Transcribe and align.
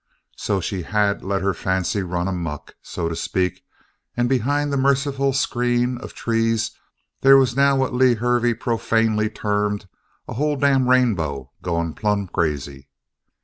So 0.35 0.59
she 0.59 0.81
had 0.81 1.21
let 1.23 1.43
her 1.43 1.53
fancy 1.53 2.01
run 2.01 2.27
amuck, 2.27 2.73
so 2.81 3.07
to 3.07 3.15
speak, 3.15 3.61
and 4.17 4.27
behind 4.27 4.73
the 4.73 4.75
merciful 4.77 5.31
screen 5.31 5.99
of 5.99 6.15
trees 6.15 6.71
there 7.21 7.37
was 7.37 7.55
now 7.55 7.75
what 7.75 7.93
Lew 7.93 8.15
Hervey 8.15 8.55
profanely 8.55 9.29
termed: 9.29 9.87
"A 10.27 10.33
whole 10.33 10.55
damn 10.55 10.89
rainbow 10.89 11.51
gone 11.61 11.93
plumb 11.93 12.25
crazy." 12.27 12.89